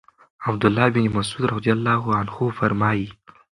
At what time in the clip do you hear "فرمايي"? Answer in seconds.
2.51-3.11